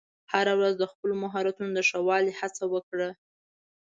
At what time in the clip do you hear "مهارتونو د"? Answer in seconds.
1.23-1.79